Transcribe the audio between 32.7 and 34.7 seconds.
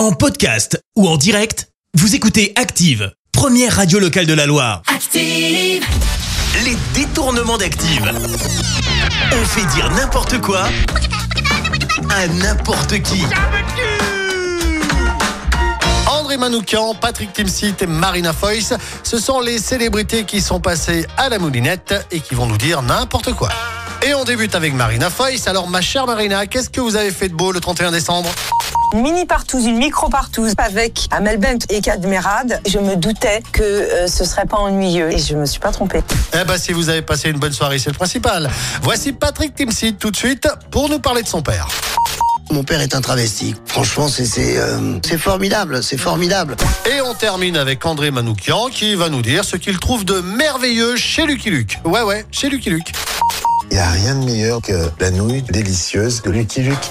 me doutais que euh, ce serait pas